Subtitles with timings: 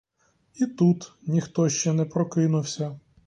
[0.55, 2.99] І тут ніхто ще не прокинувся.